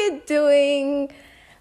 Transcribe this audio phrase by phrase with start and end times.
[0.00, 1.10] you doing?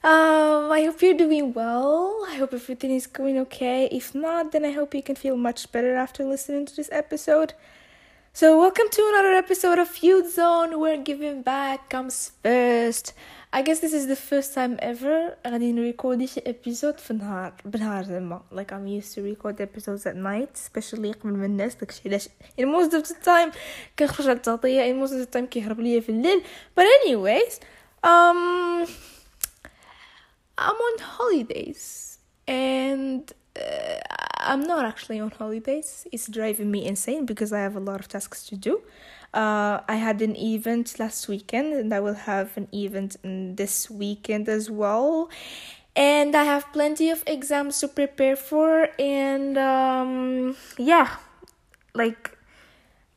[0.04, 2.26] Um, I hope you're doing well.
[2.30, 3.90] I hope everything is going okay.
[3.92, 7.54] If not, then I hope you can feel much better after listening to this episode.
[8.34, 13.14] So, welcome to another episode of Feud Zone where giving back comes first.
[13.54, 18.04] I guess this is the first time ever غادي نريكوردي شي episode في النهار بنهار
[18.04, 22.30] زعما like I'm used to record episodes at night especially قبل من الناس داكشي علاش
[22.62, 23.56] in most of the time
[24.00, 26.42] كنخرج على التغطية in most of the time كيهرب ليا في الليل
[26.80, 27.60] but anyways
[28.03, 28.87] um
[30.59, 33.97] I'm on holidays and uh,
[34.37, 36.07] I'm not actually on holidays.
[36.13, 38.83] It's driving me insane because I have a lot of tasks to do.
[39.33, 43.17] Uh, I had an event last weekend and I will have an event
[43.57, 45.31] this weekend as well.
[45.97, 51.17] And I have plenty of exams to prepare for, and um, yeah,
[51.95, 52.37] like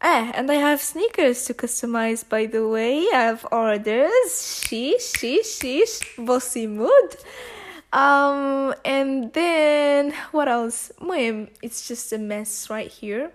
[0.05, 3.07] Ah, and I have sneakers to customize, by the way.
[3.13, 4.11] I have orders.
[4.67, 6.25] Sheesh, sheesh, sheesh.
[6.25, 7.16] Bossy mood.
[7.94, 10.91] Um, and then what else?
[11.00, 13.31] Mom, it's just a mess right here.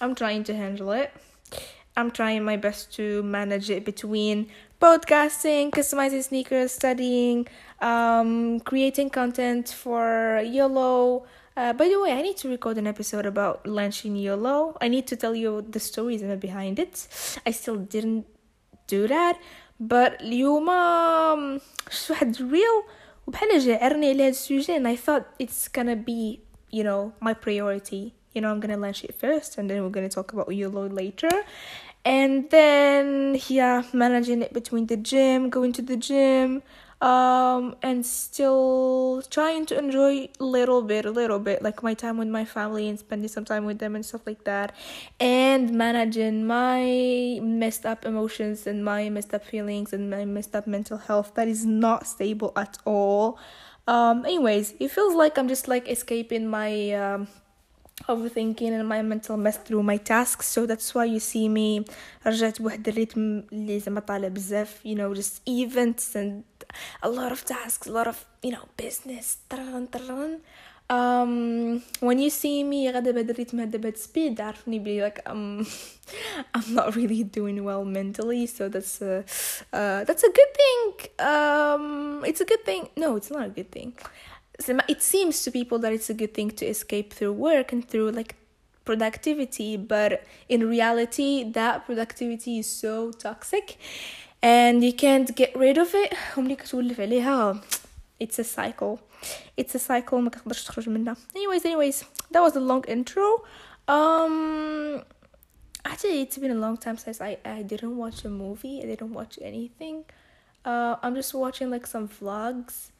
[0.00, 1.12] I'm trying to handle it.
[1.96, 4.48] I'm trying my best to manage it between
[4.82, 7.46] podcasting, customizing sneakers, studying,
[7.80, 11.26] um, creating content for YOLO.
[11.57, 14.75] Uh, by the way, I need to record an episode about launching YOLO.
[14.81, 17.07] I need to tell you the stories behind it.
[17.45, 18.25] I still didn't
[18.87, 19.37] do that,
[19.79, 20.69] but اليوم
[21.89, 22.89] شفت واحد real
[23.27, 28.13] وبحال جعرني على هاد السوجي and I thought it's gonna be, you know, my priority.
[28.33, 31.29] You know, I'm gonna launch it first and then we're gonna talk about YOLO later.
[32.03, 36.63] And then yeah, managing it between the gym, going to the gym,
[37.03, 42.17] um and still trying to enjoy a little bit a little bit like my time
[42.17, 44.73] with my family and spending some time with them and stuff like that
[45.19, 50.65] and managing my messed up emotions and my messed up feelings and my messed up
[50.65, 53.37] mental health that is not stable at all
[53.85, 57.27] um anyways it feels like i'm just like escaping my um
[58.07, 61.85] overthinking and my mental mess through my tasks so that's why you see me
[62.25, 66.56] رجعت بواحد الريتم اللي زعما طالع بزاف you know just events and
[67.01, 69.37] a lot of tasks a lot of you know business
[70.89, 75.65] um when you see me غدا بهذا الريتم هذا بهذا speed عرفني بلي like um
[76.53, 79.23] I'm not really doing well mentally so that's a
[79.73, 83.71] uh, that's a good thing um it's a good thing no it's not a good
[83.71, 83.93] thing
[84.93, 88.11] it seems to people that it's a good thing to escape through work and through
[88.11, 88.35] like
[88.85, 93.77] productivity but in reality that productivity is so toxic
[94.42, 96.14] and you can't get rid of it.
[98.20, 99.00] it's a cycle.
[99.56, 100.18] It's a cycle
[101.34, 103.44] anyways anyways that was a long intro.
[103.86, 105.02] Um
[105.84, 108.82] actually it's been a long time since I, I didn't watch a movie.
[108.82, 110.04] I didn't watch anything.
[110.64, 112.90] Uh, I'm just watching like some vlogs.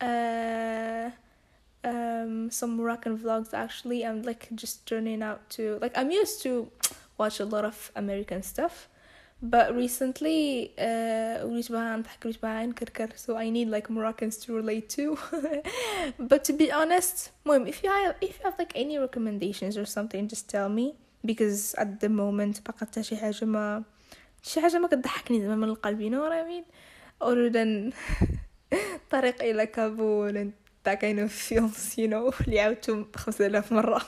[0.00, 1.10] Uh
[1.84, 4.04] um some Moroccan vlogs actually.
[4.04, 6.70] I'm like just turning out to like I'm used to
[7.18, 8.88] watch a lot of American stuff
[9.41, 11.37] but recently uh
[13.23, 15.17] so I need like Moroccans to relate to
[16.31, 19.85] but to be honest mom if you have if you have like any recommendations or
[19.85, 23.83] something just tell me because at the moment بقى شي حاجه ما
[24.43, 26.65] شي حاجه ما كتضحكني زعما من القلب you know what I mean
[27.27, 27.93] other than
[29.09, 30.51] طريق إلى كابول
[30.87, 34.01] that kind of films you know اللي عاودتهم خمسة آلاف مرة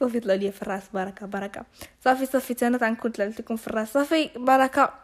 [0.00, 1.64] صافي طلعوا لي في الراس بركة بركة
[2.04, 4.94] صافي صافي أنا تنكون طلعت لكم في الراس صافي بركة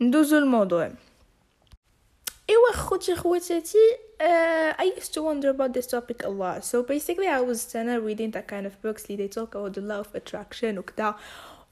[0.00, 0.90] ندوزو الموضوع
[2.50, 3.78] ايوا خوتي خواتاتي
[4.22, 8.00] uh, I used to wonder about this topic a lot so basically I was uh,
[8.08, 11.14] reading that kind of books they talk about the law of attraction وكذا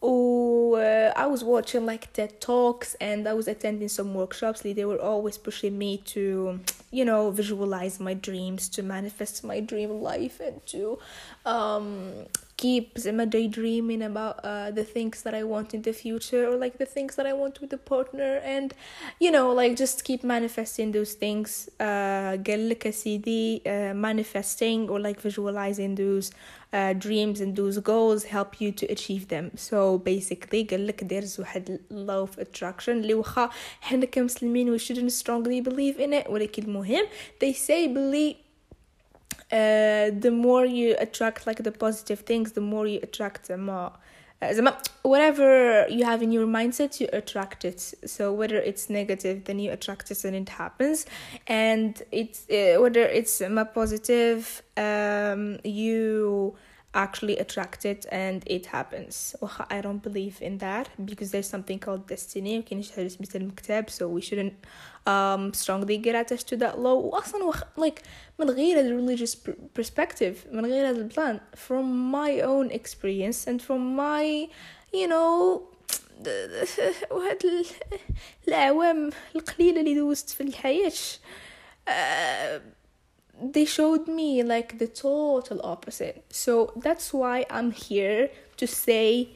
[0.03, 4.63] Oh, uh, I was watching like TED Talks and I was attending some workshops.
[4.63, 9.91] They were always pushing me to, you know, visualize my dreams, to manifest my dream
[10.01, 10.99] life, and to
[11.45, 12.27] um,
[12.60, 16.78] keep my daydreaming about uh, the things that I want in the future or like
[16.78, 18.74] the things that I want with a partner, and
[19.20, 21.70] you know, like just keep manifesting those things.
[21.80, 26.32] Uh, uh manifesting or like visualizing those
[26.74, 31.40] uh, dreams and those goals help you to achieve them so basically قال لك there's
[31.40, 33.50] واحد law of attraction اللي واخا
[33.82, 37.06] حنا كمسلمين we shouldn't strongly believe in it ولكن المهم
[37.40, 38.36] they say believe
[39.53, 43.93] uh, the more you attract like the positive things the more you attract them more
[44.43, 47.81] uh, whatever you have in your mindset you attract it.
[48.07, 51.07] So whether it's negative then you attract it and it happens.
[51.47, 56.57] And it's uh, whether it's um, positive um, you
[56.96, 59.36] actually attract it and it happens
[59.70, 64.22] I don't believe in that because there's something called destiny وكاين شي حاجه so we
[64.22, 64.54] shouldn't
[65.06, 68.02] um, strongly get attached to that law واصلا like
[68.40, 69.36] من غير religious
[69.74, 74.48] perspective من غير هذا البلان from my own experience and from my
[74.94, 75.62] you know
[77.12, 77.66] وهاد
[78.48, 80.92] الأعوام القليلة اللي دوزت في الحياة
[81.90, 82.62] uh,
[83.42, 86.24] they showed me like the total opposite.
[86.30, 89.30] So that's why I'm here to say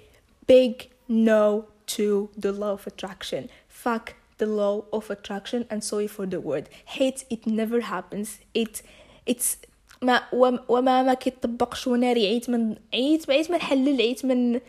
[0.47, 3.49] big no to the law of attraction.
[3.67, 6.69] Fuck the law of attraction and sorry for the word.
[6.85, 8.39] Hate it never happens.
[8.53, 8.81] It
[9.25, 9.57] it's
[10.01, 10.21] ما
[10.69, 14.59] وما ما كيطبقش وانا عيت من عيت عيت من حلل عيت من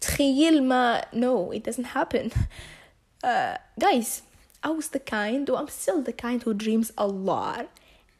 [0.00, 2.32] تخيل ما no it doesn't happen
[3.22, 4.22] uh, guys
[4.64, 7.68] I was the kind or I'm still the kind who dreams a lot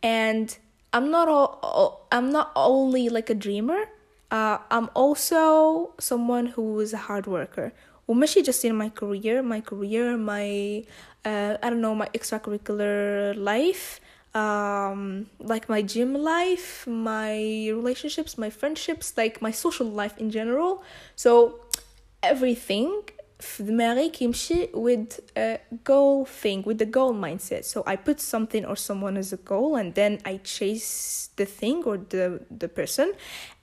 [0.02, 0.56] and
[0.92, 3.88] I'm not all, I'm not only like a dreamer.
[4.30, 7.72] Uh, I'm also someone who is a hard worker.
[8.08, 10.84] وماشي just in my career, my career, my
[11.25, 14.00] uh, I don't know, my extracurricular life,
[14.34, 17.36] um, like my gym life, my
[17.69, 20.82] relationships, my friendships, like my social life in general.
[21.16, 21.60] So
[22.22, 23.02] everything
[23.42, 28.64] في دماغي كيمشي with a goal thing with the goal mindset so I put something
[28.64, 33.12] or someone as a goal and then I chase the thing or the the person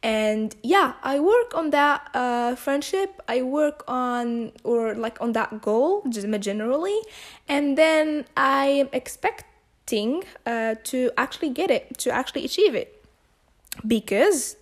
[0.02, 5.62] and yeah I work on that uh, friendship I work on or like on that
[5.62, 7.00] goal generally
[7.50, 12.90] and then I am expecting uh, to actually get it to actually achieve it
[13.86, 14.56] because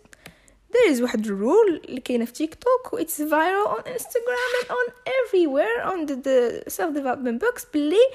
[0.72, 4.94] there is واحد rule اللي كاينه في تيك توك it's viral on Instagram and on
[5.26, 8.08] everywhere on the, the self development books بلي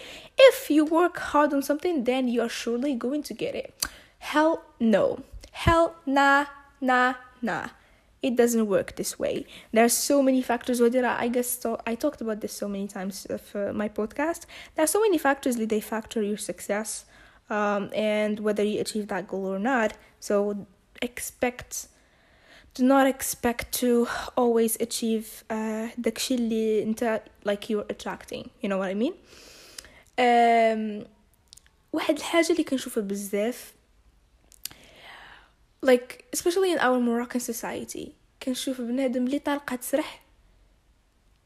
[0.50, 3.86] if you work hard on something then you are surely going to get it
[4.18, 5.18] hell no
[5.52, 6.44] hell nah
[6.80, 7.68] nah nah
[8.22, 9.46] it doesn't work this way.
[9.72, 10.80] There are so many factors.
[10.80, 14.46] Whether I guess I talked about this so many times of uh, my podcast.
[14.74, 17.04] There are so many factors that they factor your success
[17.48, 19.94] um, and whether you achieve that goal or not.
[20.20, 20.66] So
[21.00, 21.88] expect
[22.78, 24.06] do not expect to
[24.36, 29.12] always achieve uh, داكشي اللي انت like you're attracting you know what I mean
[30.18, 31.06] um,
[31.92, 33.74] واحد الحاجة اللي كنشوفها بزاف
[35.86, 38.08] like especially in our Moroccan society
[38.42, 40.22] كنشوف بنادم اللي طالقة تسرح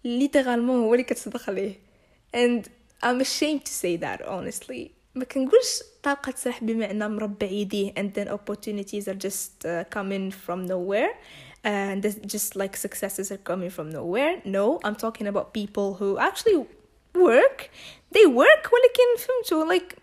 [0.04, 1.74] ليترالمون هو اللي كتصدق عليه
[2.36, 2.62] and
[3.04, 8.28] I'm ashamed to say that honestly ما كنقولش طاقة تسرح بمعنى مربع يديه and then
[8.28, 11.10] opportunities are just uh, coming from nowhere
[11.64, 16.66] and just like successes are coming from nowhere no I'm talking about people who actually
[17.14, 17.70] work
[18.14, 19.96] they work ولكن فهمتوا like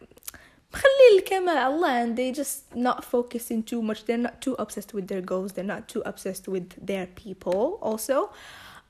[0.74, 5.08] مخلي الكمال الله and they just not focusing too much they're not too obsessed with
[5.08, 8.30] their goals they're not too obsessed with their people also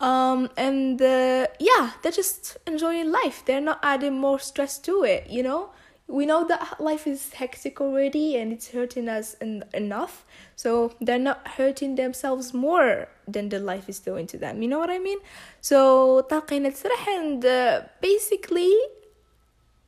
[0.02, 5.30] um and uh, yeah they're just enjoying life they're not adding more stress to it
[5.30, 5.70] you know
[6.07, 10.25] We know that life is hectic already and it's hurting us en- enough.
[10.55, 14.61] So they're not hurting themselves more than the life is doing to them.
[14.63, 15.19] You know what i mean?
[15.61, 18.75] So and uh, basically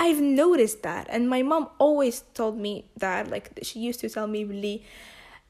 [0.00, 1.06] i've noticed that.
[1.10, 4.84] And my mom always told me that like she used to tell me really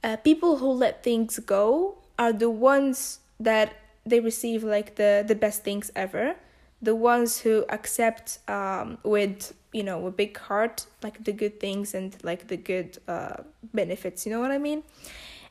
[0.02, 3.74] uh, people who let things go are the ones that
[4.04, 6.36] they receive like the the best things ever.
[6.82, 11.94] The ones who accept um, with you know a big heart like the good things
[11.94, 13.36] and like the good uh,
[13.74, 14.82] benefits you know what i mean?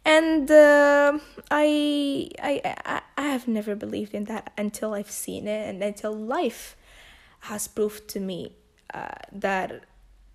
[0.08, 1.18] And uh,
[1.50, 6.76] I, I i have never believed in that until i've seen it and until life
[7.50, 8.42] has proved to me
[8.94, 9.86] uh, that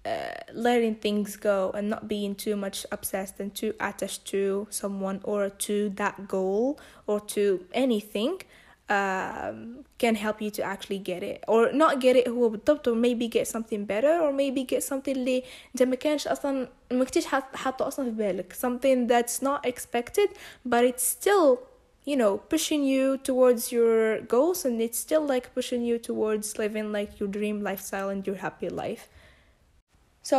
[0.04, 5.20] uh, letting things go and not being too much obsessed and too attached to someone
[5.24, 8.40] or to that goal or to anything
[8.89, 12.95] um, can help you to actually get it or not get it هو بالضبط or
[12.95, 15.43] maybe get something better or maybe get something اللي
[15.75, 20.29] انت ما كانش اصلا ما كنتيش حاطه اصلا في بالك something that's not expected
[20.69, 21.57] but it's still
[22.05, 26.91] you know pushing you towards your goals and it's still like pushing you towards living
[26.91, 29.09] like your dream lifestyle and your happy life
[30.21, 30.37] so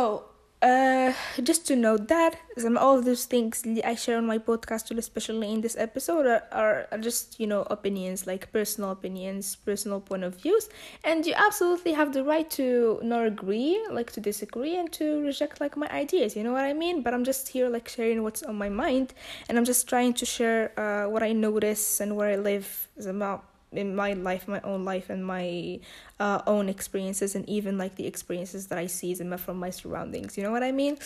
[0.62, 5.50] uh, just to note that some all those things I share on my podcast, especially
[5.52, 10.22] in this episode, are, are, are just you know opinions, like personal opinions, personal point
[10.22, 10.68] of views,
[11.02, 15.60] and you absolutely have the right to not agree, like to disagree, and to reject
[15.60, 16.36] like my ideas.
[16.36, 17.02] You know what I mean?
[17.02, 19.14] But I'm just here like sharing what's on my mind,
[19.48, 22.88] and I'm just trying to share uh, what I notice and where I live.
[23.04, 25.80] About in my life, my own life, and my
[26.20, 30.36] uh, own experiences, and even like the experiences that I see from my surroundings.
[30.36, 30.98] You know what I mean?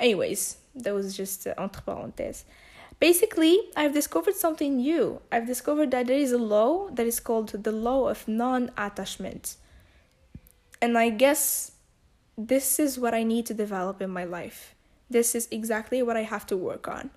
[0.00, 2.44] Anyways, that was just uh, entre parenthèses.
[2.98, 7.48] basically i've discovered something new i've discovered that there is a law that is called
[7.48, 9.56] the law of non-attachment
[10.80, 11.72] and i guess
[12.38, 14.74] this is what i need to develop in my life
[15.10, 17.10] this is exactly what i have to work on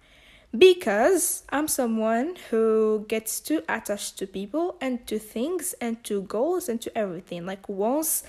[0.58, 6.68] because i'm someone who gets too attached to people and to things and to goals
[6.70, 7.46] and to everything.
[7.46, 8.24] Like once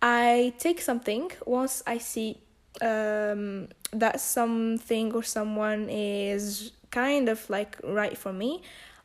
[0.00, 2.38] i take something once i see
[2.80, 8.62] um, that something or someone is kind of like right for me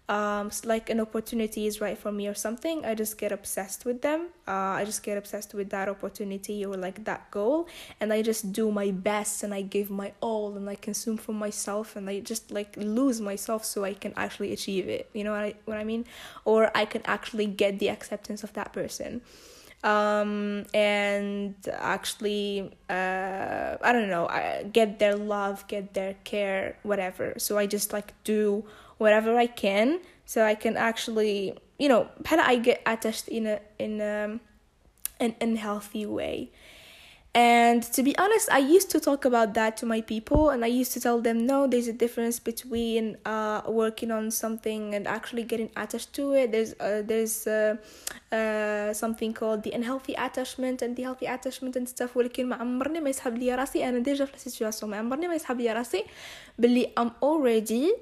[0.09, 4.01] um like an opportunity is right for me or something i just get obsessed with
[4.01, 4.27] them.
[4.45, 7.67] Uh, i just get obsessed with that opportunity or like that goal.
[8.01, 11.31] And i just do my best and i give my all and i consume for
[11.31, 15.09] myself and i just like lose myself so i can actually achieve it.
[15.13, 16.05] You know what i, what I mean?
[16.43, 19.21] Or i can actually get the acceptance of that person.
[19.85, 27.35] Um, and actually uh, i don't know I get their love get their care whatever.
[27.37, 28.65] So i just like do
[28.98, 34.00] whatever i can so i can actually you know i get attached in a in
[34.00, 34.38] a,
[35.20, 36.50] an unhealthy way
[37.34, 40.68] and to be honest, I used to talk about that to my people, and I
[40.68, 45.44] used to tell them, no, there's a difference between uh, working on something and actually
[45.44, 46.52] getting attached to it.
[46.52, 47.76] There's uh, there's uh,
[48.32, 52.16] uh, something called the unhealthy attachment and the healthy attachment and stuff.
[52.16, 55.60] ولكن ما عمرني ما يسحب لي راسي أنا ديجا في السيتواسيون ما عمرني ما يسحب
[55.60, 56.04] لي راسي
[56.58, 57.92] باللي I'm already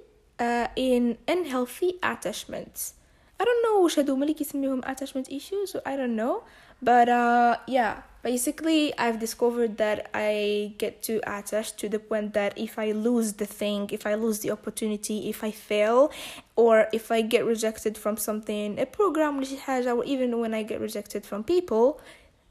[0.40, 2.95] uh, in unhealthy attachments.
[3.38, 6.42] I don't know واش هادو هما اللي كيسميوهم attachment issues I don't know
[6.83, 12.56] but uh yeah basically i've discovered that i get too attached to the point that
[12.59, 16.11] if i lose the thing if i lose the opportunity if i fail
[16.54, 21.25] or if i get rejected from something a program or even when i get rejected
[21.25, 22.00] from people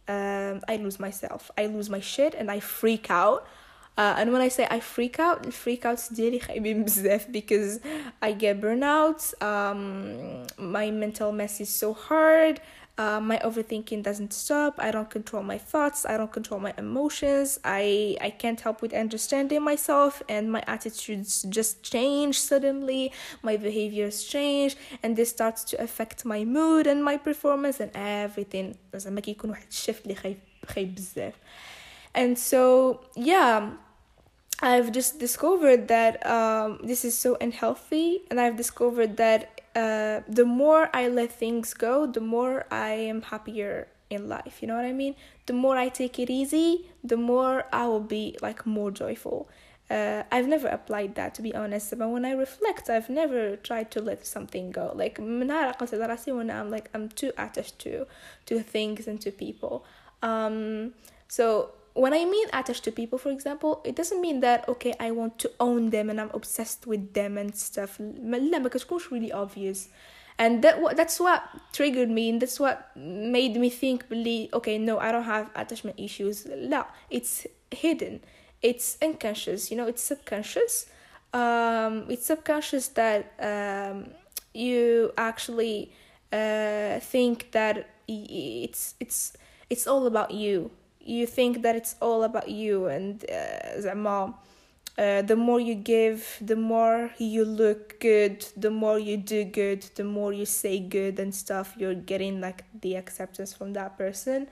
[0.07, 3.47] um, i lose myself i lose my shit and i freak out
[4.00, 6.00] uh, and when I say I freak out, freak out
[7.30, 7.80] because
[8.22, 9.20] I get burnout.
[9.42, 12.62] Um, my mental mess is so hard.
[12.96, 14.76] Uh, my overthinking doesn't stop.
[14.78, 16.06] I don't control my thoughts.
[16.06, 17.60] I don't control my emotions.
[17.62, 23.12] I I can't help with understanding myself, and my attitudes just change suddenly.
[23.42, 28.78] My behaviors change, and this starts to affect my mood and my performance and everything.
[32.14, 33.72] And so yeah.
[34.62, 40.44] I've just discovered that um, this is so unhealthy, and I've discovered that uh, the
[40.44, 44.58] more I let things go, the more I am happier in life.
[44.60, 45.14] You know what I mean?
[45.46, 49.48] The more I take it easy, the more I will be like more joyful.
[49.88, 53.90] Uh, I've never applied that to be honest, but when I reflect, I've never tried
[53.92, 54.92] to let something go.
[54.94, 58.06] Like when I'm like I'm too attached to
[58.46, 59.84] to things and to people.
[60.22, 60.94] Um,
[61.26, 65.10] so when I mean attached to people, for example, it doesn't mean that okay, I
[65.10, 67.98] want to own them and I'm obsessed with them and stuff.
[67.98, 69.88] because it's really obvious.
[70.38, 71.42] And that that's what
[71.72, 76.00] triggered me and that's what made me think believe okay, no, I don't have attachment
[76.00, 76.46] issues.
[76.46, 78.20] No, it's hidden.
[78.62, 80.86] It's unconscious, you know, it's subconscious.
[81.34, 84.06] Um, it's subconscious that um,
[84.54, 85.92] you actually
[86.32, 89.36] uh, think that it's it's
[89.68, 93.80] it's all about you you think that it's all about you and uh,
[94.98, 99.82] uh, the more you give, the more you look good, the more you do good,
[99.94, 104.46] the more you say good and stuff, you're getting like the acceptance from that person.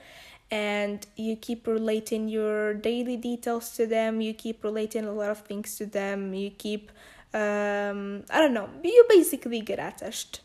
[0.50, 5.40] And you keep relating your daily details to them, you keep relating a lot of
[5.40, 6.90] things to them, you keep,
[7.34, 10.40] um, I don't know, you basically get attached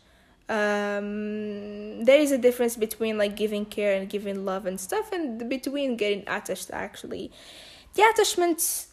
[0.48, 5.48] um there is a difference between like giving care and giving love and stuff and
[5.48, 7.30] between getting attached actually.
[7.94, 8.86] The attachment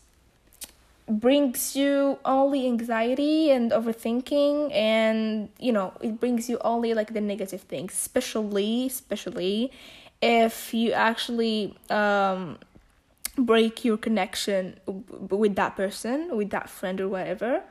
[1.07, 7.19] brings you only anxiety and overthinking and you know it brings you only like the
[7.19, 9.71] negative things especially especially
[10.21, 12.57] if you actually um
[13.37, 17.63] break your connection with that person with that friend or whatever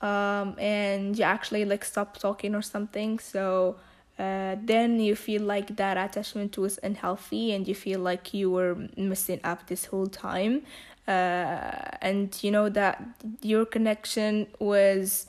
[0.00, 3.18] um, and you actually like stop talking or something.
[3.18, 3.76] So
[4.18, 8.76] uh, then you feel like that attachment was unhealthy and you feel like you were
[8.96, 10.62] messing up this whole time.
[11.06, 13.02] Uh, and you know that
[13.40, 15.26] your connection was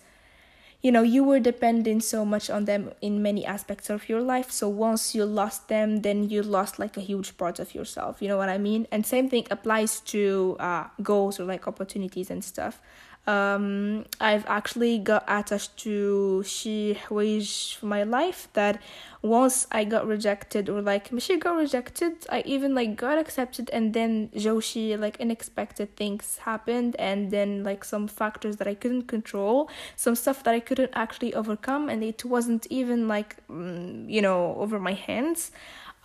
[0.81, 4.51] you know you were depending so much on them in many aspects of your life.
[4.51, 8.21] So once you lost them then you lost like a huge part of yourself.
[8.21, 8.87] You know what i mean?
[8.91, 12.81] And same thing applies to uh, goals or like opportunities and stuff
[13.28, 18.78] um, I've actually got attached to شي حوايج for my life that
[19.22, 23.94] once I got rejected or like ماشي got rejected I even like got accepted and
[23.94, 29.70] then جوشي like unexpected things happened and then like some factors that I couldn't control
[29.96, 34.54] some stuff that I couldn't actually overcome and it wasn't even like mm, you know
[34.58, 35.50] over my hands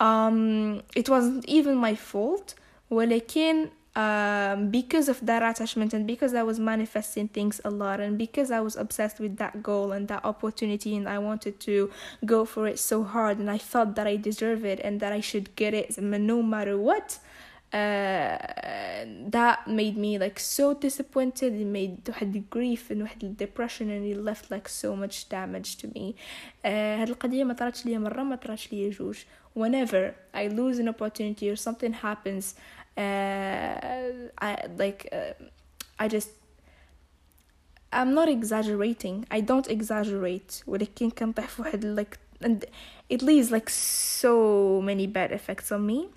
[0.00, 2.54] um, it wasn't even my fault
[2.90, 8.16] ولكن um, because of that attachment and because I was manifesting things a lot and
[8.16, 11.90] because I was obsessed with that goal and that opportunity and I wanted to
[12.24, 15.20] go for it so hard and I felt that I deserve it and that I
[15.20, 17.18] should get it no matter what
[17.72, 18.36] uh,
[19.36, 24.16] that made me like so disappointed it made had grief and had depression and it
[24.18, 26.14] left like so much damage to me
[26.64, 29.16] uh, هاد القضية ما طراتش ليا مرة ما طراتش ليا جوج
[29.54, 35.34] whenever I lose an opportunity or something happens uh, I like uh,
[35.98, 36.30] I just
[37.92, 42.64] I'm not exaggerating I don't exaggerate ولكن كنطيح في واحد like and
[43.08, 46.08] it leaves like so many bad effects on me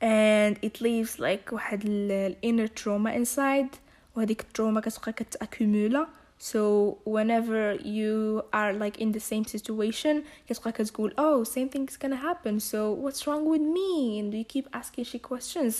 [0.00, 3.76] and it leaves like واحد ال inner trauma inside
[4.16, 6.06] وهذيك التروما كتبقى كتاكيمولا
[6.38, 11.96] so whenever you are like in the same situation كتبقى كتقول oh same thing is
[11.96, 15.74] gonna happen so what's wrong with me and you keep asking she questions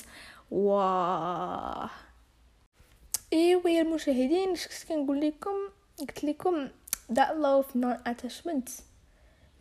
[0.50, 1.90] واه
[3.32, 5.56] ايوا يا المشاهدين كنت كنقول لكم
[6.00, 6.68] قلت لكم
[7.12, 8.70] that love non attachment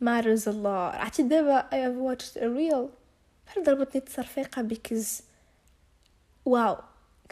[0.02, 2.90] matters a lot عرفتي دابا I have watched a reel
[3.48, 5.24] بحال ضربتني التصرفيقة because
[6.46, 6.78] واو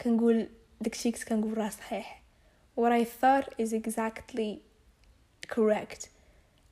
[0.00, 0.48] كنقول
[0.80, 2.22] داكشي كنت كنقول راه صحيح
[2.76, 4.60] what I thought is exactly
[5.48, 6.08] correct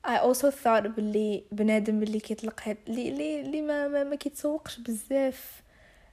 [0.04, 4.78] I also thought بلي بنادم اللي كيطلق هاد اللي اللي اللي ما ما, ما كيتسوقش
[4.78, 5.62] بزاف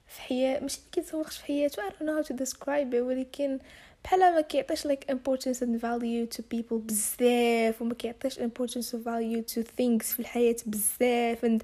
[0.08, 3.60] في حياة ماشي ما كيتسوقش في حياته I don't know how to describe it ولكن
[4.04, 9.44] بحال ما كيعطيش like importance and value to people بزاف وما كيعطيش importance and value
[9.54, 11.64] to things في الحياة بزاف and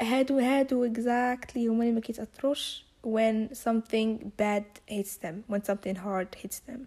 [0.00, 6.28] هادو هادو exactly هما اللي ما كيتأثروش when something bad hits them when something hard
[6.42, 6.80] hits them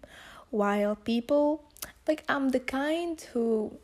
[0.50, 1.64] while people
[2.08, 3.78] like I'm the kind who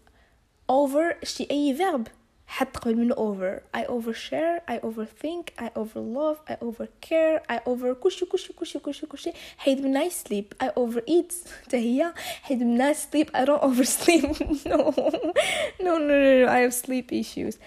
[0.68, 2.08] over شي أي verb
[2.46, 8.26] حط قبل منه over I overshare I overthink I overlove I overcare I over كلشي
[8.26, 11.32] كلشي كلشي كلشي كلشي حيد من I sleep I overeat
[11.64, 14.24] حتى هي حيد من I sleep I don't oversleep
[14.66, 14.94] no
[15.80, 17.58] no no no no I have sleep issues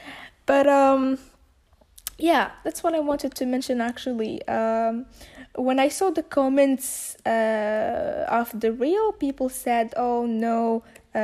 [0.47, 1.17] but um
[2.17, 5.06] yeah that's what I wanted to mention actually um
[5.56, 11.17] when I saw the comments uh, of the reel people said oh no uh,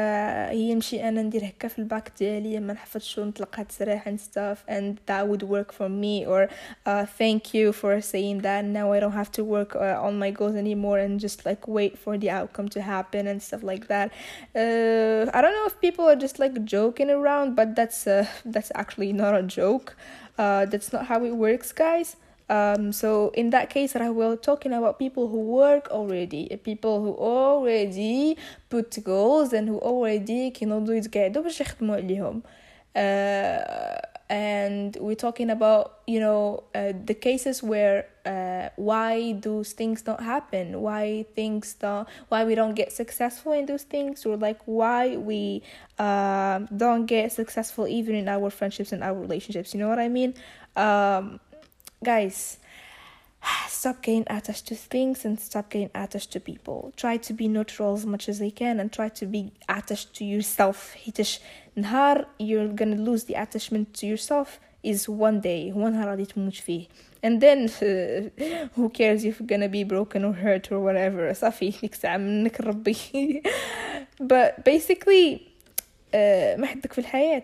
[0.50, 4.58] هي يمشي انا ندير هكا في الباك ديالي ما نحفظش ونطلق هاد السراح and stuff
[4.70, 6.50] and that would work for me or
[6.86, 10.32] uh, thank you for saying that now I don't have to work uh, on my
[10.32, 14.08] goals anymore and just like wait for the outcome to happen and stuff like that
[14.62, 18.72] uh, I don't know if people are just like joking around but that's uh, that's
[18.76, 22.16] actually not a joke uh, that's not how it works guys
[22.50, 27.12] um, so in that case I will talking about people who work already people who
[27.12, 28.38] already
[28.70, 32.42] put goals and who already كينوضوا يتقعدوا باش يخدموا عليهم
[32.96, 34.00] uh,
[34.30, 40.22] and we're talking about you know uh, the cases where uh, why those things don't
[40.22, 45.16] happen why things don't why we don't get successful in those things or like why
[45.18, 45.62] we
[46.00, 50.08] uh, don't get successful even in our friendships and our relationships you know what i
[50.08, 50.34] mean
[50.76, 51.40] um,
[52.04, 52.58] guys
[53.68, 57.94] stop getting attached to things and stop getting attached to people try to be neutral
[57.94, 61.40] as much as you can and try to be attached to yourself حيتاش
[61.78, 66.54] نهار you're gonna lose the attachment to yourself is one day هو نهار غادي تموت
[66.54, 66.88] فيه
[67.26, 71.70] and then uh, who cares if you're gonna be broken or hurt or whatever صافي
[71.70, 73.42] ديك الساعة منك ربي
[74.24, 75.42] but basically
[76.14, 77.44] uh, ما حدك في الحياة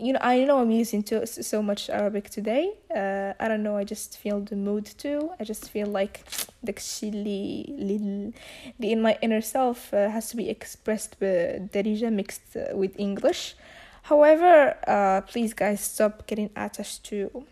[0.00, 3.76] you know I know I'm using to, so much Arabic today uh, I don't know
[3.76, 6.20] I just feel the mood too I just feel like
[6.62, 12.76] داكشي اللي اللي in my inner self uh, has to be expressed بالدارجة mixed uh,
[12.76, 13.56] with English
[14.02, 17.44] however uh, please guys stop getting attached to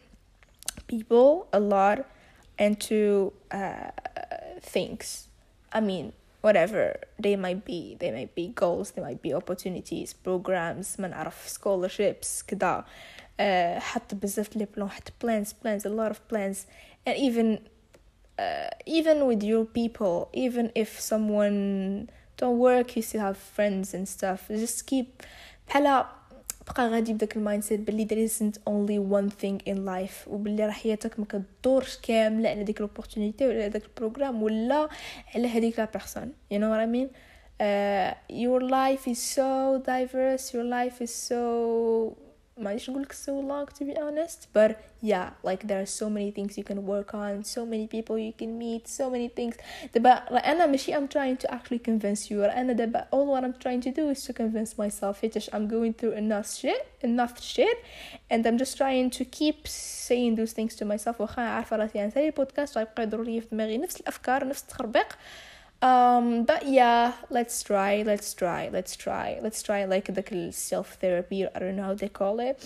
[0.86, 2.06] people a lot
[2.58, 3.90] and to uh,
[4.60, 5.28] things
[5.72, 11.00] I mean whatever they might be they might be goals they might be opportunities programs
[11.00, 12.84] ما نعرف scholarships كدا
[13.40, 16.66] uh, حط بزاف لي بلان حط plans plans a lot of plans
[17.06, 17.58] and even
[18.38, 24.08] uh, even with your people even if someone don't work you still have friends and
[24.08, 25.22] stuff just keep
[25.68, 26.04] بحال
[26.71, 30.71] تبقى غادي بداك المايند سيت بلي there isn't only one thing in life وبلي راه
[30.71, 34.89] حياتك ما كدورش كاملة على ديك لوبورتونيتي ولا داك البروغرام ولا
[35.35, 37.09] على هذيك لا بيرسون you know what I mean
[37.61, 41.41] uh, your life is so diverse your life is so
[42.60, 46.56] مانيش نقولك so long to be honest but yeah like there are so many things
[46.56, 49.56] you can work on so many people you can meet so many things
[49.94, 53.82] دابا انا ماشي I'm trying to actually convince you انا دابا all what I'm trying
[53.88, 57.76] to do is to convince myself حيتاش I'm going through enough shit enough shit
[58.32, 59.68] and I'm just trying to keep
[60.08, 63.78] saying those things to myself واخا عارفه راسي نسالي البودكاست غيبقى يدور لي في دماغي
[63.78, 65.18] نفس الافكار نفس التخربيق
[65.81, 71.47] um but yeah let's try let's try let's try let's try like the self therapy
[71.47, 72.63] i don't know how they call it.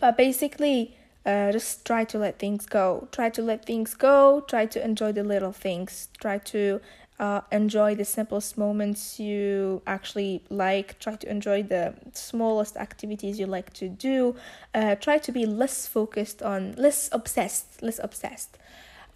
[0.00, 3.08] But basically uh, just try to let things go.
[3.10, 6.08] Try to let things go try to enjoy the little things.
[6.20, 6.80] Try to
[7.18, 10.98] uh, enjoy the simplest moments you actually like.
[11.00, 14.36] Try to enjoy the smallest activities you like to do.
[14.74, 18.58] Uh, try to be less focused on less obsessed less obsessed.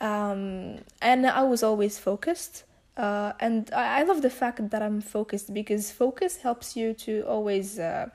[0.01, 2.65] Um, and i was always focused
[3.00, 7.24] uh, and I, I, love the fact that I'm focused because focus helps you to
[7.28, 8.08] always, uh,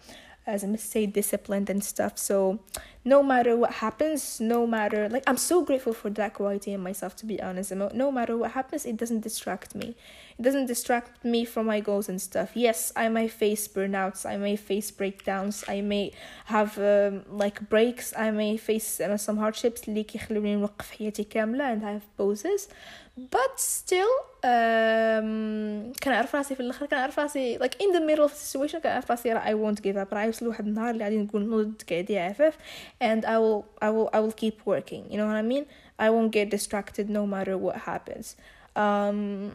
[0.47, 2.17] as I must say, disciplined and stuff.
[2.17, 2.61] So
[3.05, 7.15] no matter what happens, no matter like I'm so grateful for that quality in myself
[7.17, 7.73] to be honest.
[7.73, 9.97] No matter what happens, it doesn't distract me.
[10.39, 12.53] It doesn't distract me from my goals and stuff.
[12.55, 16.13] Yes, I may face burnouts, I may face breakdowns, I may
[16.47, 21.75] have um, like breaks, I may face uh, some hardships اللي كيخلوني نوقف حياتي كاملة
[21.75, 22.69] and I have pauses.
[23.17, 24.13] But still
[24.45, 29.11] um, كنعرف راسي في الاخر كنعرف راسي like in the middle of the situation كنعرف
[29.11, 32.57] راسي I won't give up راه يوصل واحد النهار اللي غادي نقول نوض قاعدي عفاف
[33.05, 35.65] and I will I will I will keep working you know what I mean
[35.99, 38.37] I won't get distracted no matter what happens
[38.77, 39.53] um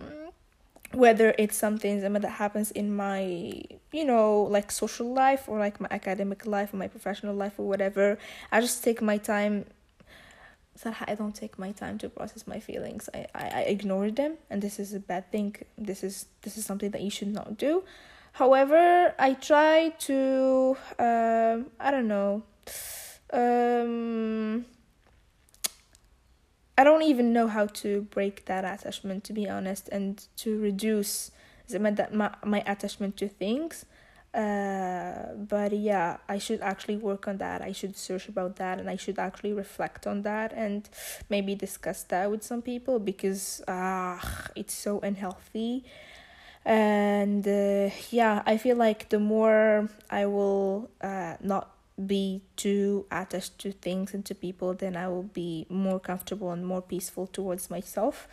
[0.93, 3.21] whether it's something that happens in my
[3.91, 7.65] you know like social life or like my academic life or my professional life or
[7.67, 8.17] whatever
[8.51, 9.65] I just take my time
[10.86, 13.08] I don't take my time to process my feelings.
[13.14, 15.56] I, I, I ignore them and this is a bad thing.
[15.76, 17.84] This is this is something that you should not do.
[18.32, 22.44] However, I try to um I don't know
[23.32, 24.64] um,
[26.76, 31.30] I don't even know how to break that attachment, to be honest, and to reduce
[31.78, 33.84] my, my attachment to things.
[34.32, 37.62] Uh, but yeah, I should actually work on that.
[37.62, 40.88] I should search about that and I should actually reflect on that and
[41.28, 45.84] maybe discuss that with some people because ah, it's so unhealthy.
[46.64, 51.74] And uh, yeah, I feel like the more I will uh, not
[52.06, 56.66] be too attached to things and to people, then I will be more comfortable and
[56.66, 58.28] more peaceful towards myself.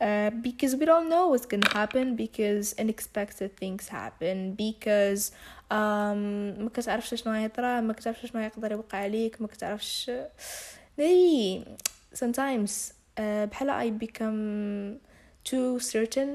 [0.00, 5.32] Uh, because we don't know what's gonna happen because unexpected things happen because
[5.70, 6.20] um
[6.58, 10.10] ما كتعرفش شنو يطرا ما كتعرفش شنو يقدر يوقع عليك ما كتعرفش
[11.00, 11.64] maybe
[12.14, 15.00] sometimes uh, بحال I become
[15.44, 16.28] too certain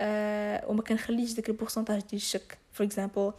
[0.00, 3.32] uh, وما كنخليش داك البورسنتاج ديال الشك for example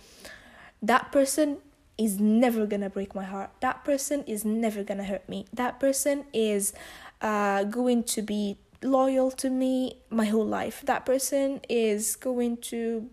[0.85, 1.49] that person
[1.97, 3.51] is never gonna break my heart.
[3.59, 5.45] That person is never gonna hurt me.
[5.53, 6.73] That person is
[7.21, 10.81] uh, going to be loyal to me my whole life.
[10.85, 13.09] That person is going to,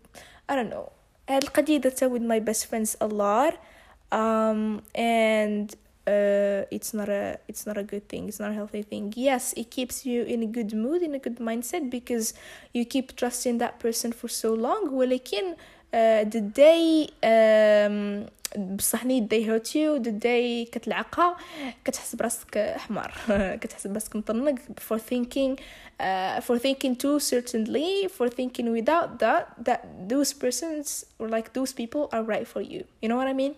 [0.49, 0.93] I don't know.
[1.31, 3.55] القضية درتها with my best friends a lot
[4.11, 8.83] um, and uh, it's not a it's not a good thing it's not a healthy
[8.83, 12.33] thing yes it keeps you in a good mood in a good mindset because
[12.73, 15.55] you keep trusting that person for so long ولكن
[15.93, 21.37] uh, the day um, بصح نيت they hurt you the day كتلعقها
[21.85, 23.13] كتحس براسك حمار
[23.61, 24.55] كتحس براسك مطنق
[24.89, 25.57] for thinking
[26.01, 31.73] uh, for thinking too certainly for thinking without that that those persons or like those
[31.73, 33.55] people are right for you you know what I mean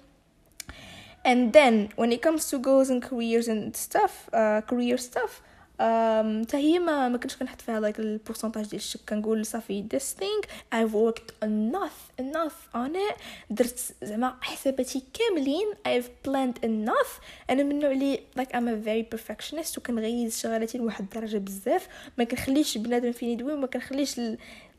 [1.24, 5.42] and then when it comes to goals and careers and stuff uh, career stuff
[5.79, 10.49] حتى هي ما ما كنتش كنحط فيها لايك البورسونتاج ديال الشك كنقول صافي this thing
[10.75, 13.15] I've worked enough enough on it.
[13.49, 15.67] درت زعما حساباتي كاملين.
[15.87, 17.21] I've planned enough.
[17.49, 21.87] أنا من النوع اللي like I'm a very perfectionist وكنغيز شغالاتي لواحد الدرجة بزاف.
[22.17, 24.21] ما كنخليش بنادم فين يدوي وما كنخليش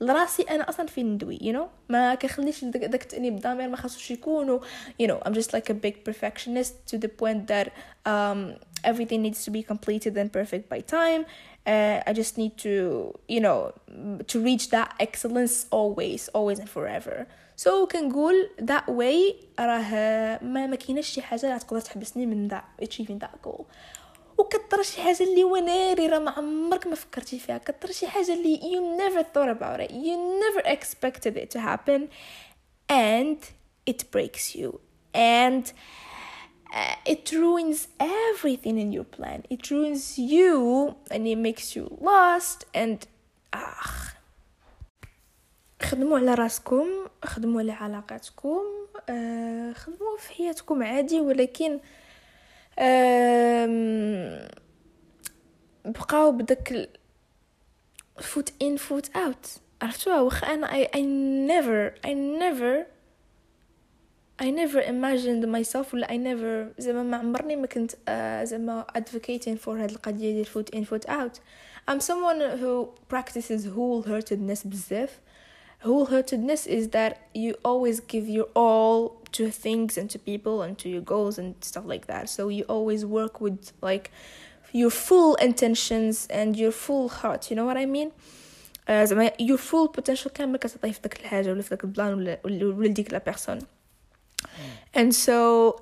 [0.01, 4.61] لراسي أنا أصلا فين ندوي you know ما كنخليش داك التأنيب الضمير ما خاصوش يكونوا
[5.03, 7.69] you know I'm just like a big perfectionist the point that
[8.07, 8.55] um
[8.86, 11.26] everything needs to be completed and perfect by time
[11.68, 12.74] uh, I just need to
[13.28, 13.74] you know
[14.32, 20.76] to reach that excellence always always and forever so كنقول that way راه ما ما
[20.76, 23.64] كايناش شي حاجه اللي تقدر تحبسني من that achieving that goal
[24.38, 28.58] وكثر شي حاجه اللي وناري راه ما عمرك ما فكرتي فيها كثر شي حاجه اللي
[28.58, 32.02] you never thought about it you never expected it to happen
[32.90, 33.38] and
[33.86, 34.80] it breaks you
[35.14, 35.74] and
[36.77, 39.39] uh, it ruins everything in your plan.
[39.55, 42.99] It ruins you and it makes you lost and
[43.53, 44.13] ah.
[45.83, 46.87] خدموا على راسكم
[47.25, 48.63] خدموا على علاقاتكم
[49.09, 51.81] آه خدموا في حياتكم عادي ولكن
[55.85, 56.89] بقاو بداك
[58.21, 59.47] فوت ان فوت اوت
[59.83, 61.01] عرفتوها واخا أنا I, I
[61.51, 62.96] never I never
[64.42, 69.58] I never imagined myself ولا I never زعما ما عمرني ما كنت uh, زعما advocating
[69.66, 71.40] for هاد القضية ديال foot in foot out
[71.88, 75.20] I'm someone who practices wholeheartedness بزاف
[75.84, 80.90] wholeheartedness is that you always give your all to things and to people and to
[80.90, 84.12] your goals and stuff like that so you always work with like
[84.74, 88.12] your full intentions and your full heart you know what I mean
[88.90, 92.88] زعما your full potential كامل كتعطيه في داك الحاجه ولا في داك البلان ولا ولا
[92.88, 93.60] ديك لا بيرسون
[94.97, 95.31] and so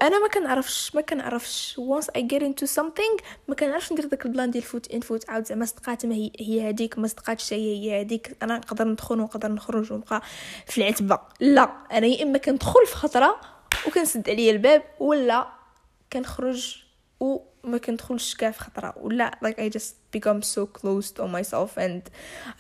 [0.03, 1.81] أنا ما كنعرفش ما كنعرفش.
[1.81, 5.47] Once I get into something ما كنعرفش ندير داك البلان ديال فوت ان فوت اوت
[5.47, 9.53] زعما صدقات ما هي هي هذيك ما صدقاتش هي هي هذيك أنا نقدر ندخل ونقدر
[9.53, 10.23] نخرج ونبقى
[10.67, 11.19] في العتبة.
[11.41, 11.73] لا.
[11.93, 13.41] أنا يا إما كندخل في خطرة
[13.87, 15.49] وكنسد عليا الباب ولا
[16.13, 16.83] كنخرج
[17.21, 18.95] وما كندخلش كاع في خطرة.
[18.97, 22.03] ولا like I just become so closed on myself and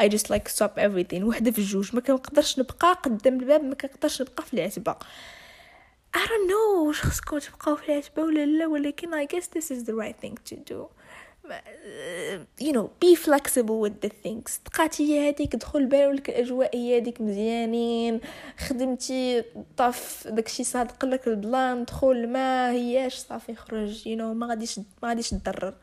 [0.02, 1.22] I just like stop everything.
[1.22, 1.94] وحدة في الجوج.
[1.94, 4.96] ما كنقدرش نبقى قدام الباب ما كنقدرش نبقى في العتبة.
[6.14, 6.86] I don't know.
[6.86, 10.34] واش خصكم تبقاو في العتبة ولا لا ولكن I guess this is the right thing
[10.50, 10.88] to do.
[12.66, 14.58] you know be flexible with the things.
[14.64, 18.20] تقات هي هذيك دخل بالك الاجواء هي هذيك مزيانين.
[18.58, 19.44] خدمتي
[19.76, 24.02] طاف داكشي صادق لك البلان دخل ما هياش صافي خرج.
[24.02, 25.74] You know ما غاديش ما غاديش تضرر.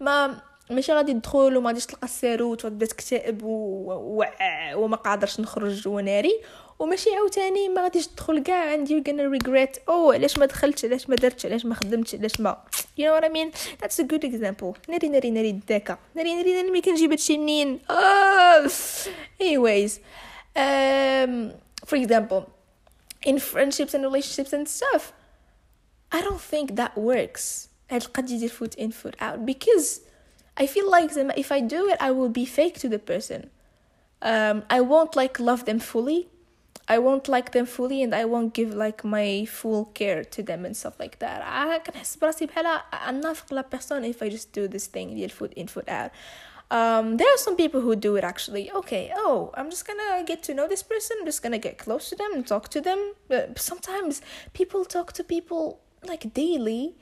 [0.00, 3.48] ما ماشي غادي تدخل وما غاديش تلقى الساروت وتبدا تكتئب و...
[3.92, 4.24] و...
[4.74, 6.40] وما قادرش نخرج وناري.
[6.79, 11.09] وماشي عاوتاني ما غاديش تدخل كاع and you're gonna regret او علاش ما دخلتش علاش
[11.09, 12.63] ما درتش علاش ما خدمتش علاش ما
[12.99, 16.53] you know what I mean that's a good example ناري ناري ناري الداكا ناري ناري
[16.53, 18.69] ناري ملي كنجيب هادشي منين oh.
[19.41, 19.91] anyways
[20.55, 21.51] um,
[21.85, 22.43] for example
[23.25, 25.13] in friendships and relationships and stuff
[26.11, 30.01] I don't think that works هاد القضية ديال foot in foot out because
[30.57, 33.49] I feel like if I do it I will be fake to the person
[34.21, 36.27] um, I won't like love them fully
[36.89, 40.65] I won't like them fully and I won't give like my full care to them
[40.65, 41.41] and stuff like that
[41.85, 45.67] كنحس براسي بحال نافق لا بيرسون if I just do this thing ديال foot in
[45.67, 46.11] foot out
[46.71, 50.41] um, there are some people who do it actually okay oh i'm just gonna get
[50.43, 53.13] to know this person i'm just gonna get close to them and talk to them
[53.27, 54.21] but sometimes
[54.53, 56.95] people talk to people like daily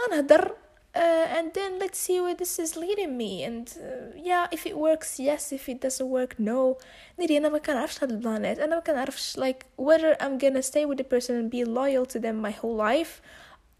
[0.00, 0.54] هنهضر
[0.94, 4.76] uh, and then let's see where this is leading me and uh, yeah if it
[4.76, 6.76] works yes if it doesn't work no
[7.18, 10.98] ناري انا ما كنعرفش هاد البلانات انا ما كنعرفش like whether I'm gonna stay with
[10.98, 13.22] the person and be loyal to them my whole life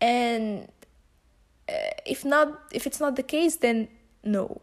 [0.00, 0.68] and
[1.68, 1.72] uh,
[2.06, 3.88] if not if it's not the case then
[4.22, 4.60] no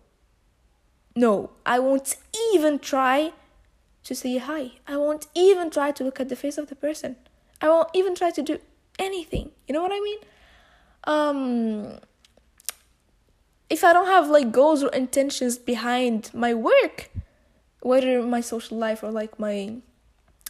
[1.16, 2.16] no I won't
[2.54, 3.34] even try
[4.04, 7.18] to say hi I won't even try to look at the face of the person
[7.62, 8.56] I won't even try to do
[8.98, 10.20] anything you know what I mean
[11.16, 12.00] um
[13.73, 17.09] if I don't have like goals or intentions behind my work,
[17.81, 19.77] whether my social life or like my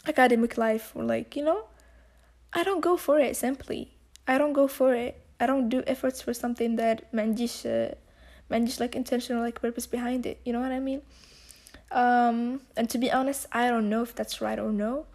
[0.09, 1.67] academic life or like, you know,
[2.53, 3.93] I don't go for it simply.
[4.27, 5.25] I don't go for it.
[5.39, 7.95] I don't do efforts for something that manjish uh,
[8.51, 10.41] manjish like intention or like purpose behind it.
[10.45, 11.03] You know what I mean?
[11.93, 15.07] Um, and to be honest, I don't know if that's right or no.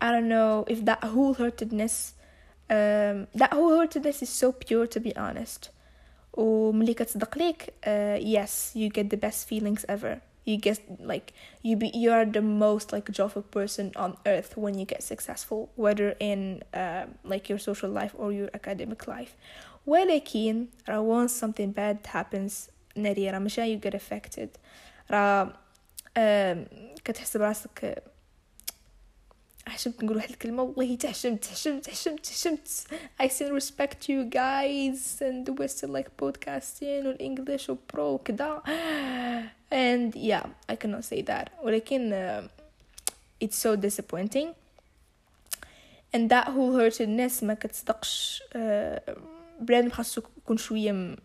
[0.00, 2.12] I don't know if that wholeheartedness
[2.70, 5.68] um, that wholeheartedness is so pure to be honest.
[6.33, 11.75] وملي كتصدق ليك uh, yes you get the best feelings ever you get like you
[11.75, 16.09] be you are the most like joyful person on earth when you get successful whether
[16.19, 19.35] in uh, like your social life or your academic life
[19.85, 24.49] ولكن راه once something bad happens ناري راه ماشي you get affected
[25.11, 25.53] راه
[26.17, 26.57] uh,
[27.03, 28.03] كتحس براسك
[29.66, 32.68] حشمت نقول واحد الكلمة والله تحشمت تحشمت تحشمت تحشمت
[33.22, 38.62] I still respect you guys and we're still like podcasting والإنجليش وبرو وكدا.
[39.72, 41.48] And yeah I cannot say that.
[41.62, 42.48] ولكن uh,
[43.44, 44.48] it's so disappointing.
[46.14, 49.12] And that wholeheartedness ما كتصدقش uh,
[49.60, 51.16] بلاد خاصو يكون شوية م...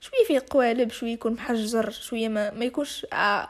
[0.00, 3.46] شوية فيه قوالب شوية يكون محجر شوية ما, ما يكونش uh,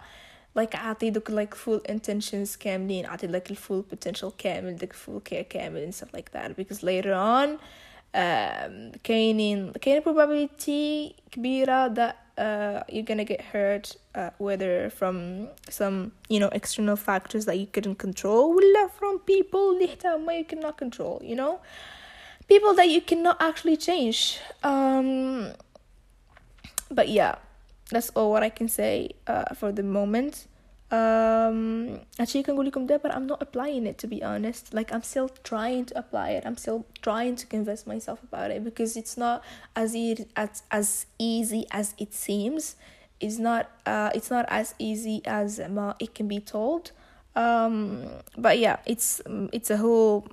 [0.60, 5.42] like عاطي دوك like full intentions كاملين عاطي like full potential كامل دوك full care
[5.50, 7.60] كامل and stuff like that because later on
[8.16, 16.12] um, كاينين كاين probability كبيرة that uh, you're gonna get hurt uh, whether from some
[16.30, 20.46] you know external factors that you couldn't control ولا from people اللي حتى ما you
[20.46, 21.60] cannot control you know
[22.48, 25.54] people that you cannot actually change um
[26.92, 27.36] but yeah
[27.90, 30.48] that's all what I can say uh, for the moment
[30.92, 35.02] um actually can لكم ده but I'm not applying it to be honest like I'm
[35.02, 39.18] still trying to apply it I'm still trying to convince myself about it because it's
[39.18, 39.44] not
[39.76, 42.76] as e- as as easy as it seems
[43.20, 46.92] it's not uh it's not as easy as um, it can be told
[47.36, 48.06] um
[48.38, 49.22] but yeah it's
[49.52, 50.28] it's a whole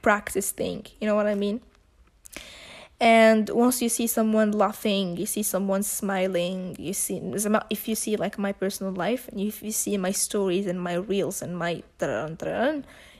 [0.00, 1.60] practice thing you know what I mean
[2.99, 7.21] And once you see someone laughing you see someone smiling you see
[7.69, 10.95] if you see like my personal life and if you see my stories and my
[10.95, 11.83] reels and my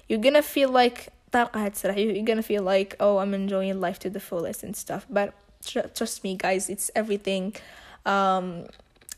[0.07, 4.63] you're gonna feel like you're gonna feel like oh i'm enjoying life to the fullest
[4.63, 5.05] and stuff.
[5.09, 7.55] But tr- trust me guys it's everything
[8.05, 8.65] um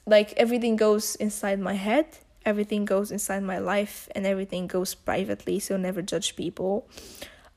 [0.05, 2.05] like everything goes inside my head
[2.45, 6.87] everything goes inside my life and everything goes privately so never judge people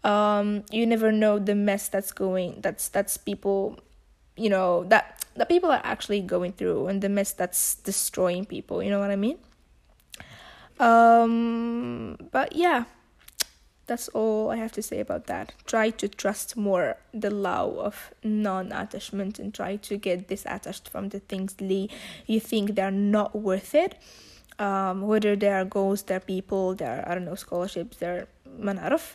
[0.05, 3.79] um you never know the mess that's going that's that's people
[4.37, 8.83] you know that that people are actually going through and the mess that's destroying people
[8.83, 9.39] you know what i mean?
[10.81, 12.85] Um but yeah
[13.87, 15.53] that's all i have to say about that.
[15.67, 21.21] Try to trust more the law of non-attachment and try to get disattached from the
[21.21, 21.91] things Lee,
[22.27, 23.95] you think they're not worth it.
[24.59, 28.27] Um whether they are goals they're people they're i don't know scholarships they're
[28.59, 29.15] manarif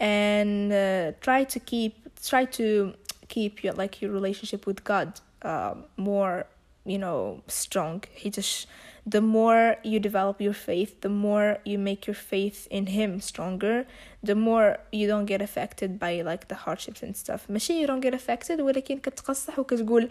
[0.00, 2.94] and uh, try to keep try to
[3.28, 6.46] keep your like your relationship with God uh, more
[6.84, 8.66] you know strong he just
[9.06, 13.86] the more you develop your faith the more you make your faith in him stronger
[14.22, 18.00] the more you don't get affected by like the hardships and stuff ماشي you don't
[18.00, 20.08] get affected ولكن كتقصح وكتقول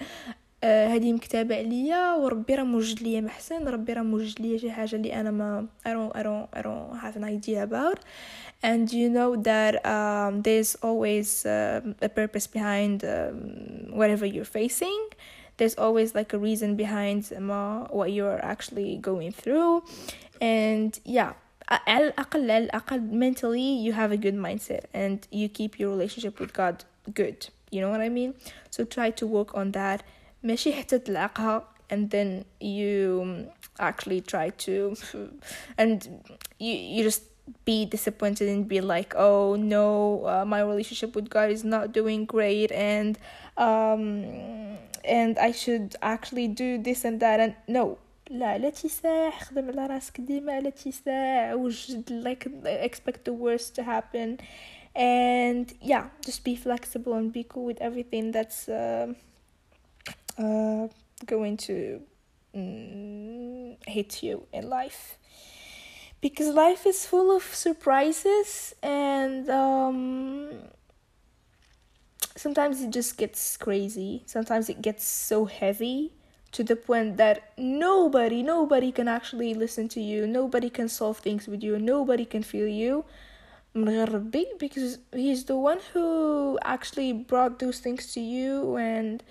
[0.66, 5.14] هذه مكتابة عليا وربي راه موجد ليا محسن ربي راه موجد ليا شي حاجة اللي
[5.14, 8.00] أنا ما I don't, I don't, I don't have an idea about
[8.64, 15.02] and you know that um, there's always uh, a purpose behind um, whatever you're facing
[15.58, 17.50] there's always like a reason behind um,
[17.98, 19.84] what you're actually going through
[20.42, 21.34] and yeah
[23.26, 27.82] mentally you have a good mindset and you keep your relationship with God good you
[27.82, 28.34] know what I mean
[28.70, 30.04] so try to work on that
[30.44, 33.48] ماشي حتى تلعقها and then you
[33.80, 34.96] actually try to
[35.78, 36.08] and
[36.60, 37.24] you you just
[37.64, 42.26] be disappointed and be like oh no uh, my relationship with god is not doing
[42.26, 43.20] great and
[43.58, 44.04] um
[45.04, 47.98] and i should actually do this and that and no
[48.30, 53.84] لا لا تيساح خدم على راسك ديما لا تيساح وجد like expect the worst to
[53.84, 54.38] happen
[54.96, 59.14] and yeah just be flexible and be cool with everything that's uh,
[60.41, 60.89] uh,
[61.27, 62.01] going to
[62.57, 65.19] mm, hit you in life.
[66.21, 70.51] Because life is full of surprises and um,
[72.37, 74.23] sometimes it just gets crazy.
[74.27, 76.13] Sometimes it gets so heavy
[76.53, 80.27] to the point that nobody nobody can actually listen to you.
[80.27, 81.79] Nobody can solve things with you.
[81.79, 83.05] Nobody can feel you.
[83.73, 89.23] Because he's the one who actually brought those things to you and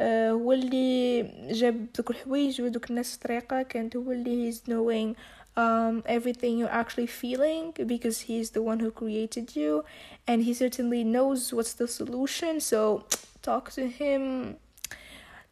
[0.00, 5.16] هو اللي جاب دوك الحوايج ودوك الناس في طريقك and هو اللي he's knowing
[5.58, 9.84] um, everything you're actually feeling because he's the one who created you
[10.28, 13.04] and he certainly knows what's the solution so
[13.42, 14.56] talk to him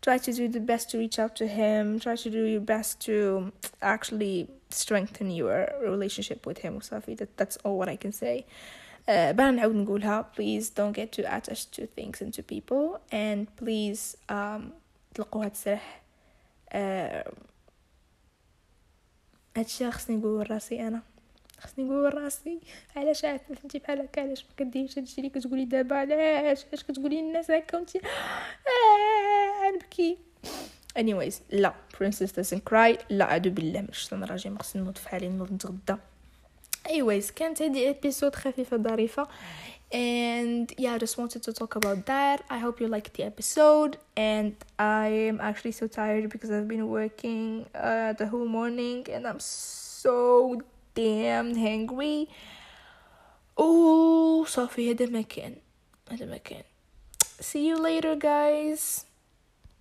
[0.00, 3.00] try to do the best to reach out to him try to do your best
[3.00, 3.52] to
[3.82, 7.16] actually strengthen your relationship with him Safi.
[7.16, 8.46] that, that's all what i can say
[9.07, 12.99] Uh, بنعاود نقولها please don't get too attached to things and to people.
[13.11, 14.61] And please um,
[15.15, 16.01] تلقوا هاد السرح
[16.73, 17.31] uh,
[19.57, 21.01] هادشي خصني نقول راسي أنا.
[21.59, 22.59] خصني نقول راسي
[22.95, 27.19] علاش عاد فهمتي بحال هكا؟ علاش ما كديرش هادشي اللي كتقولي دابا؟ علاش؟ علاش كتقولي
[27.19, 28.01] الناس هكا وانت آه
[29.75, 30.17] نبكي
[30.99, 31.73] anyways لا.
[31.97, 33.03] Princess doesn't cry.
[33.09, 35.95] لا عادو بالله مش تنراجع خصني نوض فحالي نوض نتغدى.
[36.88, 39.28] anyways كانت هذه episode خفيفة ظريفة
[39.92, 43.98] and yeah i just wanted to talk about that i hope you liked the episode
[44.16, 49.26] and i am actually so tired because i've been working uh, the whole morning and
[49.26, 50.60] i'm so
[50.94, 52.28] damn hungry
[53.56, 55.56] oh صافي هذا مكان
[56.10, 56.62] هذا مكان
[57.40, 59.04] see you later guys